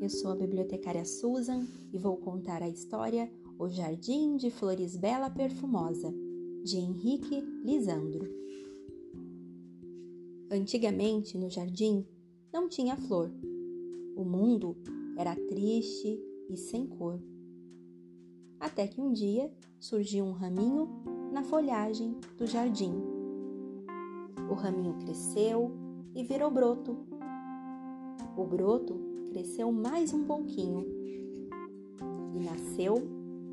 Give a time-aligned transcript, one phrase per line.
[0.00, 5.28] eu sou a bibliotecária Susan e vou contar a história O Jardim de Flores Bela
[5.28, 6.10] Perfumosa,
[6.64, 8.26] de Henrique Lisandro.
[10.50, 12.06] Antigamente, no jardim,
[12.50, 13.30] não tinha flor.
[14.16, 14.74] O mundo
[15.18, 16.18] era triste
[16.48, 17.20] e sem cor.
[18.58, 20.88] Até que um dia surgiu um raminho
[21.30, 22.94] na folhagem do jardim.
[24.50, 25.70] O raminho cresceu
[26.14, 26.96] e virou broto.
[28.36, 30.84] O broto cresceu mais um pouquinho
[32.34, 32.96] e nasceu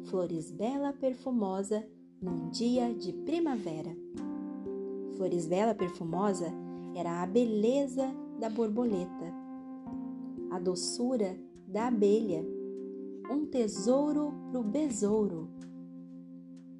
[0.05, 1.88] Flores Bela Perfumosa
[2.20, 3.95] num dia de primavera.
[5.16, 6.52] Flores Bela Perfumosa
[6.95, 9.34] era a beleza da borboleta,
[10.50, 12.44] a doçura da abelha,
[13.30, 15.48] um tesouro pro besouro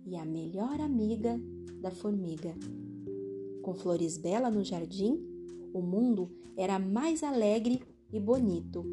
[0.06, 1.40] e a melhor amiga
[1.82, 2.56] da formiga.
[3.62, 5.22] Com Flores Bela no jardim,
[5.72, 7.80] o mundo era mais alegre
[8.12, 8.86] e bonito.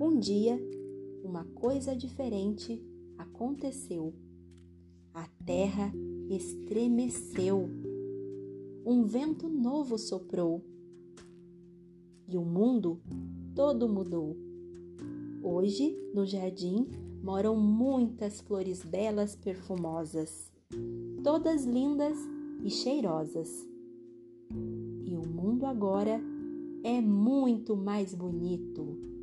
[0.00, 0.60] Um dia,
[1.22, 2.82] uma coisa diferente
[3.16, 4.14] aconteceu.
[5.12, 5.92] A terra
[6.30, 7.68] estremeceu.
[8.84, 10.64] Um vento novo soprou.
[12.28, 13.00] E o mundo
[13.54, 14.36] todo mudou.
[15.42, 16.86] Hoje, no jardim,
[17.22, 20.52] moram muitas flores belas perfumosas,
[21.22, 22.16] todas lindas
[22.62, 23.66] e cheirosas.
[25.04, 26.20] E o mundo agora
[26.82, 29.17] é muito mais bonito.